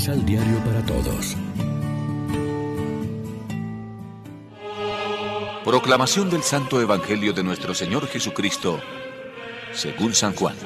Misal 0.00 0.24
Diario 0.24 0.56
para 0.64 0.80
Todos. 0.86 1.36
Proclamación 5.62 6.30
del 6.30 6.42
Santo 6.42 6.80
Evangelio 6.80 7.34
de 7.34 7.42
nuestro 7.42 7.74
Señor 7.74 8.06
Jesucristo, 8.06 8.80
según 9.74 10.14
San 10.14 10.34
Juan. 10.34 10.56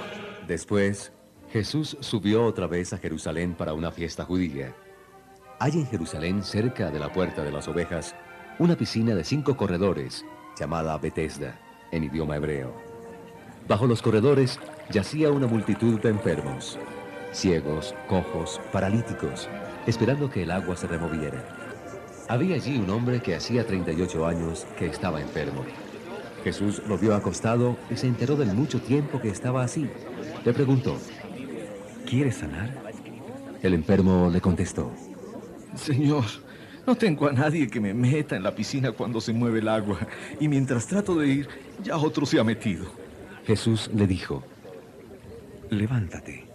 Después, 0.47 1.13
Jesús 1.51 1.97
subió 1.99 2.45
otra 2.45 2.69
vez 2.69 2.93
a 2.93 2.99
Jerusalén 2.99 3.55
para 3.55 3.75
una 3.75 3.91
fiesta 3.91 4.25
judía. 4.25 4.73
Hay 5.59 5.73
en 5.73 5.89
Jerusalén, 5.89 6.45
cerca 6.45 6.93
de 6.93 7.01
la 7.01 7.13
puerta 7.13 7.43
de 7.43 7.51
las 7.51 7.67
ovejas, 7.67 8.15
una 8.61 8.77
piscina 8.77 9.17
de 9.17 9.25
cinco 9.25 9.57
corredores, 9.57 10.25
llamada 10.57 10.97
Bethesda, 10.99 11.59
en 11.91 12.05
idioma 12.05 12.37
hebreo. 12.37 12.73
Bajo 13.67 13.89
los 13.89 14.01
corredores 14.01 14.61
yacía 14.91 15.33
una 15.33 15.49
multitud 15.49 15.99
de 16.01 16.11
enfermos, 16.11 16.79
ciegos, 17.35 17.95
cojos, 18.09 18.61
paralíticos, 18.73 19.49
esperando 19.87 20.31
que 20.31 20.45
el 20.45 20.51
agua 20.51 20.77
se 20.77 20.87
removiera. 20.87 21.45
Había 22.29 22.57
allí 22.57 22.79
un 22.79 22.89
hombre 22.91 23.21
que 23.21 23.35
hacía 23.35 23.67
38 23.67 24.27
años 24.27 24.67
que 24.79 24.87
estaba 24.87 25.21
enfermo. 25.21 25.65
Jesús 26.43 26.83
lo 26.87 26.97
vio 26.97 27.15
acostado 27.15 27.77
y 27.91 27.97
se 27.97 28.07
enteró 28.07 28.37
del 28.37 28.55
mucho 28.55 28.81
tiempo 28.81 29.21
que 29.21 29.29
estaba 29.29 29.63
así. 29.63 29.89
Le 30.45 30.53
preguntó, 30.53 30.97
¿quieres 32.09 32.37
sanar? 32.37 32.71
El 33.63 33.75
enfermo 33.75 34.31
le 34.31 34.41
contestó, 34.41 34.93
Señor, 35.75 36.25
no 36.87 36.95
tengo 36.95 37.27
a 37.27 37.33
nadie 37.33 37.69
que 37.69 37.81
me 37.81 37.95
meta 37.95 38.37
en 38.37 38.43
la 38.43 38.55
piscina 38.55 38.93
cuando 38.93 39.21
se 39.21 39.33
mueve 39.33 39.61
el 39.61 39.69
agua, 39.69 39.99
y 40.39 40.49
mientras 40.49 40.87
trato 40.87 41.15
de 41.17 41.29
ir, 41.29 41.49
ya 41.83 41.97
otro 41.97 42.27
se 42.27 42.39
ha 42.39 42.45
metido. 42.45 42.87
Jesús 43.47 43.91
le 43.95 44.07
dijo, 44.07 44.45
Levántate, 45.71 46.54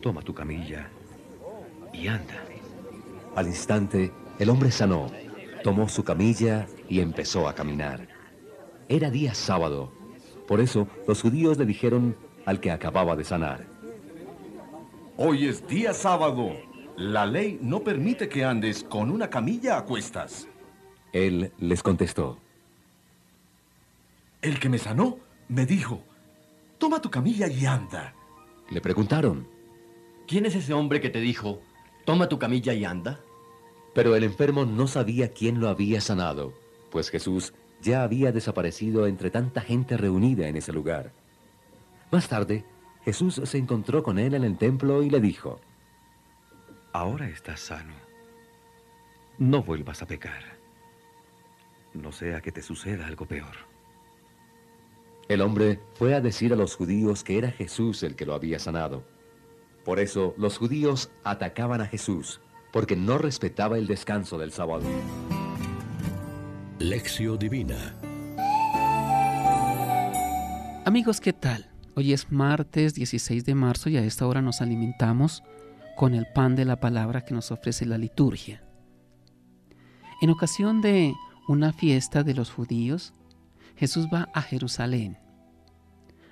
toma 0.00 0.22
tu 0.22 0.34
camilla 0.34 0.88
y 1.92 2.08
anda. 2.08 2.44
Al 3.34 3.46
instante, 3.46 4.12
el 4.38 4.50
hombre 4.50 4.70
sanó, 4.70 5.10
tomó 5.62 5.88
su 5.88 6.04
camilla 6.04 6.66
y 6.88 7.00
empezó 7.00 7.48
a 7.48 7.54
caminar. 7.54 8.08
Era 8.88 9.10
día 9.10 9.34
sábado, 9.34 9.92
por 10.46 10.60
eso 10.60 10.88
los 11.06 11.22
judíos 11.22 11.58
le 11.58 11.66
dijeron 11.66 12.16
al 12.46 12.60
que 12.60 12.70
acababa 12.70 13.16
de 13.16 13.24
sanar, 13.24 13.66
Hoy 15.16 15.46
es 15.46 15.66
día 15.66 15.92
sábado. 15.94 16.52
La 16.96 17.26
ley 17.26 17.58
no 17.60 17.80
permite 17.82 18.28
que 18.28 18.44
andes 18.44 18.84
con 18.84 19.10
una 19.10 19.28
camilla 19.28 19.76
a 19.76 19.84
cuestas. 19.84 20.48
Él 21.12 21.52
les 21.58 21.82
contestó, 21.82 22.38
El 24.40 24.60
que 24.60 24.68
me 24.68 24.78
sanó 24.78 25.18
me 25.48 25.66
dijo, 25.66 26.02
toma 26.78 27.00
tu 27.00 27.10
camilla 27.10 27.48
y 27.48 27.66
anda. 27.66 28.14
Le 28.70 28.80
preguntaron, 28.80 29.48
¿Quién 30.28 30.46
es 30.46 30.54
ese 30.54 30.72
hombre 30.74 31.00
que 31.00 31.10
te 31.10 31.20
dijo, 31.20 31.60
toma 32.04 32.28
tu 32.28 32.38
camilla 32.38 32.72
y 32.74 32.84
anda? 32.84 33.20
pero 33.98 34.14
el 34.14 34.22
enfermo 34.22 34.64
no 34.64 34.86
sabía 34.86 35.32
quién 35.32 35.58
lo 35.58 35.68
había 35.68 36.00
sanado, 36.00 36.52
pues 36.90 37.10
Jesús 37.10 37.52
ya 37.82 38.04
había 38.04 38.30
desaparecido 38.30 39.08
entre 39.08 39.28
tanta 39.28 39.60
gente 39.60 39.96
reunida 39.96 40.46
en 40.46 40.54
ese 40.54 40.72
lugar. 40.72 41.10
Más 42.12 42.28
tarde, 42.28 42.64
Jesús 43.04 43.40
se 43.42 43.58
encontró 43.58 44.04
con 44.04 44.20
él 44.20 44.34
en 44.34 44.44
el 44.44 44.56
templo 44.56 45.02
y 45.02 45.10
le 45.10 45.20
dijo, 45.20 45.60
Ahora 46.92 47.28
estás 47.28 47.58
sano. 47.58 47.94
No 49.38 49.64
vuelvas 49.64 50.00
a 50.02 50.06
pecar. 50.06 50.44
No 51.92 52.12
sea 52.12 52.40
que 52.40 52.52
te 52.52 52.62
suceda 52.62 53.08
algo 53.08 53.26
peor. 53.26 53.56
El 55.28 55.40
hombre 55.40 55.80
fue 55.94 56.14
a 56.14 56.20
decir 56.20 56.52
a 56.52 56.56
los 56.56 56.76
judíos 56.76 57.24
que 57.24 57.36
era 57.36 57.50
Jesús 57.50 58.04
el 58.04 58.14
que 58.14 58.26
lo 58.26 58.34
había 58.34 58.60
sanado. 58.60 59.02
Por 59.84 60.00
eso 60.00 60.34
los 60.36 60.58
judíos 60.58 61.10
atacaban 61.24 61.80
a 61.80 61.86
Jesús, 61.86 62.40
porque 62.72 62.96
no 62.96 63.18
respetaba 63.18 63.78
el 63.78 63.86
descanso 63.86 64.38
del 64.38 64.52
sábado. 64.52 64.84
Lección 66.78 67.38
Divina. 67.38 67.94
Amigos, 70.84 71.20
¿qué 71.20 71.32
tal? 71.32 71.70
Hoy 71.94 72.12
es 72.12 72.30
martes 72.30 72.94
16 72.94 73.44
de 73.44 73.54
marzo 73.54 73.90
y 73.90 73.96
a 73.96 74.04
esta 74.04 74.26
hora 74.26 74.40
nos 74.40 74.60
alimentamos 74.60 75.42
con 75.96 76.14
el 76.14 76.26
pan 76.32 76.54
de 76.54 76.64
la 76.64 76.78
palabra 76.78 77.24
que 77.24 77.34
nos 77.34 77.50
ofrece 77.50 77.84
la 77.84 77.98
liturgia. 77.98 78.62
En 80.22 80.30
ocasión 80.30 80.80
de 80.80 81.12
una 81.48 81.72
fiesta 81.72 82.22
de 82.22 82.34
los 82.34 82.50
judíos, 82.50 83.12
Jesús 83.76 84.06
va 84.12 84.28
a 84.32 84.42
Jerusalén. 84.42 85.18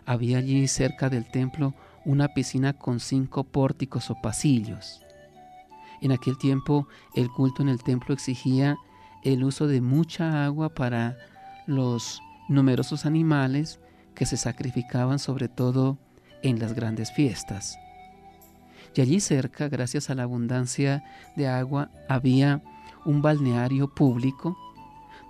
Había 0.04 0.38
allí 0.38 0.68
cerca 0.68 1.08
del 1.08 1.28
templo 1.30 1.74
una 2.06 2.28
piscina 2.28 2.72
con 2.72 3.00
cinco 3.00 3.44
pórticos 3.44 4.10
o 4.10 4.14
pasillos. 4.22 5.02
En 6.00 6.12
aquel 6.12 6.38
tiempo 6.38 6.86
el 7.14 7.28
culto 7.30 7.62
en 7.62 7.68
el 7.68 7.82
templo 7.82 8.14
exigía 8.14 8.76
el 9.24 9.42
uso 9.42 9.66
de 9.66 9.80
mucha 9.80 10.44
agua 10.44 10.68
para 10.68 11.18
los 11.66 12.22
numerosos 12.48 13.06
animales 13.06 13.80
que 14.14 14.24
se 14.24 14.36
sacrificaban 14.36 15.18
sobre 15.18 15.48
todo 15.48 15.98
en 16.42 16.60
las 16.60 16.74
grandes 16.74 17.12
fiestas. 17.12 17.76
Y 18.94 19.00
allí 19.00 19.18
cerca, 19.20 19.68
gracias 19.68 20.08
a 20.08 20.14
la 20.14 20.22
abundancia 20.22 21.02
de 21.34 21.48
agua, 21.48 21.90
había 22.08 22.62
un 23.04 23.20
balneario 23.20 23.92
público 23.92 24.56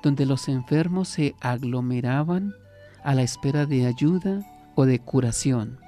donde 0.02 0.26
los 0.26 0.48
enfermos 0.48 1.08
se 1.08 1.34
aglomeraban 1.40 2.54
a 3.02 3.14
la 3.14 3.22
espera 3.22 3.64
de 3.64 3.86
ayuda 3.86 4.44
o 4.74 4.84
de 4.84 4.98
curación. 4.98 5.85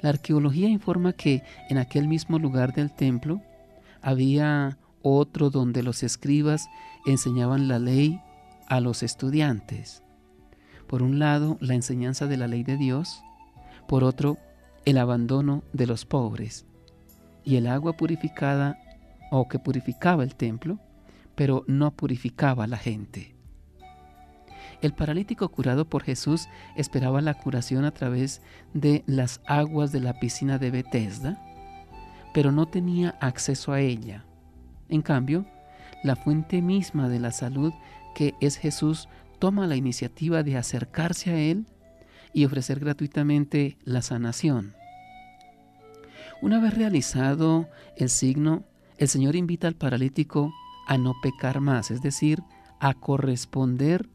La 0.00 0.10
arqueología 0.10 0.68
informa 0.68 1.12
que 1.12 1.42
en 1.68 1.78
aquel 1.78 2.06
mismo 2.08 2.38
lugar 2.38 2.72
del 2.72 2.92
templo 2.92 3.40
había 4.00 4.78
otro 5.02 5.50
donde 5.50 5.82
los 5.82 6.02
escribas 6.02 6.68
enseñaban 7.06 7.68
la 7.68 7.78
ley 7.78 8.20
a 8.68 8.80
los 8.80 9.02
estudiantes. 9.02 10.02
Por 10.86 11.02
un 11.02 11.18
lado, 11.18 11.58
la 11.60 11.74
enseñanza 11.74 12.26
de 12.26 12.36
la 12.36 12.48
ley 12.48 12.62
de 12.62 12.76
Dios, 12.76 13.22
por 13.86 14.04
otro, 14.04 14.38
el 14.84 14.98
abandono 14.98 15.64
de 15.72 15.86
los 15.86 16.04
pobres 16.04 16.64
y 17.44 17.56
el 17.56 17.66
agua 17.66 17.94
purificada 17.94 18.78
o 19.30 19.48
que 19.48 19.58
purificaba 19.58 20.22
el 20.22 20.34
templo, 20.34 20.78
pero 21.34 21.64
no 21.66 21.90
purificaba 21.90 22.64
a 22.64 22.68
la 22.68 22.78
gente. 22.78 23.37
El 24.80 24.92
paralítico 24.92 25.48
curado 25.48 25.88
por 25.88 26.04
Jesús 26.04 26.48
esperaba 26.76 27.20
la 27.20 27.34
curación 27.34 27.84
a 27.84 27.90
través 27.90 28.40
de 28.74 29.02
las 29.06 29.40
aguas 29.46 29.90
de 29.90 30.00
la 30.00 30.20
piscina 30.20 30.58
de 30.58 30.70
Bethesda, 30.70 31.42
pero 32.32 32.52
no 32.52 32.66
tenía 32.66 33.16
acceso 33.20 33.72
a 33.72 33.80
ella. 33.80 34.24
En 34.88 35.02
cambio, 35.02 35.46
la 36.04 36.14
fuente 36.14 36.62
misma 36.62 37.08
de 37.08 37.18
la 37.18 37.32
salud, 37.32 37.72
que 38.14 38.34
es 38.40 38.56
Jesús, 38.56 39.08
toma 39.40 39.66
la 39.66 39.76
iniciativa 39.76 40.42
de 40.44 40.56
acercarse 40.56 41.30
a 41.30 41.38
Él 41.38 41.66
y 42.32 42.44
ofrecer 42.44 42.78
gratuitamente 42.78 43.78
la 43.84 44.02
sanación. 44.02 44.74
Una 46.40 46.60
vez 46.60 46.74
realizado 46.74 47.68
el 47.96 48.10
signo, 48.10 48.62
el 48.96 49.08
Señor 49.08 49.34
invita 49.34 49.66
al 49.66 49.74
paralítico 49.74 50.52
a 50.86 50.98
no 50.98 51.14
pecar 51.20 51.60
más, 51.60 51.90
es 51.90 52.00
decir, 52.00 52.42
a 52.78 52.94
corresponder 52.94 54.08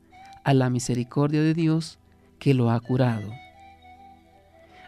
a 0.43 0.53
la 0.53 0.69
misericordia 0.69 1.41
de 1.41 1.53
Dios 1.53 1.99
que 2.39 2.53
lo 2.53 2.71
ha 2.71 2.79
curado. 2.79 3.31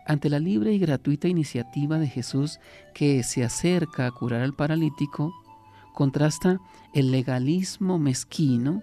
Ante 0.06 0.30
la 0.30 0.40
libre 0.40 0.74
y 0.74 0.80
gratuita 0.80 1.28
iniciativa 1.28 1.98
de 1.98 2.08
Jesús 2.08 2.60
que 2.94 3.24
se 3.24 3.44
acerca 3.44 4.06
a 4.06 4.12
curar 4.12 4.42
al 4.42 4.54
paralítico, 4.54 5.34
contrasta 5.94 6.60
el 6.94 7.12
legalismo 7.12 7.98
mezquino 7.98 8.82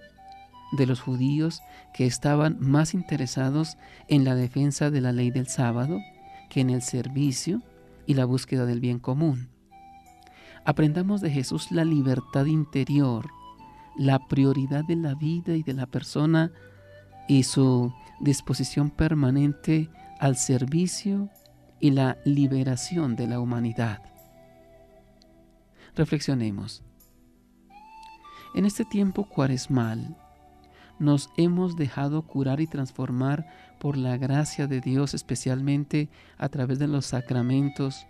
de 0.73 0.87
los 0.87 0.99
judíos 0.99 1.61
que 1.93 2.05
estaban 2.05 2.57
más 2.59 2.93
interesados 2.93 3.77
en 4.07 4.25
la 4.25 4.35
defensa 4.35 4.89
de 4.89 5.01
la 5.01 5.11
ley 5.11 5.31
del 5.31 5.47
sábado 5.47 5.99
que 6.49 6.61
en 6.61 6.69
el 6.69 6.81
servicio 6.81 7.61
y 8.05 8.15
la 8.15 8.25
búsqueda 8.25 8.65
del 8.65 8.79
bien 8.79 8.99
común. 8.99 9.49
Aprendamos 10.65 11.21
de 11.21 11.29
Jesús 11.29 11.71
la 11.71 11.85
libertad 11.85 12.45
interior, 12.45 13.29
la 13.97 14.27
prioridad 14.27 14.83
de 14.85 14.95
la 14.95 15.15
vida 15.15 15.55
y 15.55 15.63
de 15.63 15.73
la 15.73 15.85
persona 15.85 16.51
y 17.27 17.43
su 17.43 17.93
disposición 18.19 18.89
permanente 18.89 19.89
al 20.19 20.35
servicio 20.35 21.29
y 21.79 21.91
la 21.91 22.17
liberación 22.25 23.15
de 23.15 23.27
la 23.27 23.39
humanidad. 23.39 24.01
Reflexionemos. 25.95 26.83
En 28.55 28.65
este 28.65 28.85
tiempo 28.85 29.27
cuaresmal, 29.27 30.15
nos 30.99 31.29
hemos 31.37 31.75
dejado 31.75 32.21
curar 32.21 32.61
y 32.61 32.67
transformar 32.67 33.47
por 33.79 33.97
la 33.97 34.17
gracia 34.17 34.67
de 34.67 34.79
Dios, 34.79 35.13
especialmente 35.13 36.09
a 36.37 36.49
través 36.49 36.79
de 36.79 36.87
los 36.87 37.07
sacramentos 37.07 38.05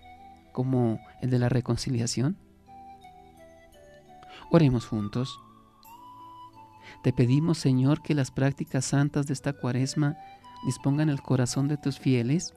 como 0.54 1.00
el 1.22 1.30
de 1.30 1.40
la 1.40 1.50
reconciliación? 1.50 2.38
Oremos 4.52 4.86
juntos. 4.86 5.40
Te 7.04 7.12
pedimos, 7.12 7.58
Señor, 7.58 8.02
que 8.02 8.16
las 8.16 8.32
prácticas 8.32 8.86
santas 8.86 9.28
de 9.28 9.34
esta 9.34 9.52
cuaresma 9.52 10.16
dispongan 10.66 11.10
el 11.10 11.22
corazón 11.22 11.68
de 11.68 11.76
tus 11.76 12.00
fieles 12.00 12.54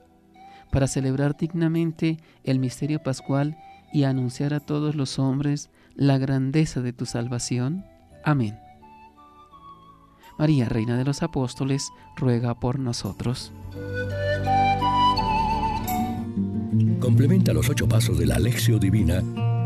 para 0.71 0.87
celebrar 0.87 1.35
dignamente 1.35 2.17
el 2.45 2.59
misterio 2.59 3.03
pascual 3.03 3.57
y 3.91 4.03
anunciar 4.03 4.53
a 4.53 4.61
todos 4.61 4.95
los 4.95 5.19
hombres 5.19 5.69
la 5.95 6.17
grandeza 6.17 6.81
de 6.81 6.93
tu 6.93 7.05
salvación. 7.05 7.85
Amén. 8.23 8.57
María, 10.39 10.69
Reina 10.69 10.97
de 10.97 11.03
los 11.03 11.23
Apóstoles, 11.23 11.89
ruega 12.15 12.57
por 12.57 12.79
nosotros. 12.79 13.51
Complementa 17.01 17.51
los 17.51 17.67
ocho 17.69 17.87
pasos 17.87 18.17
de 18.17 18.27
la 18.27 18.35
Alexio 18.35 18.79
Divina 18.79 19.23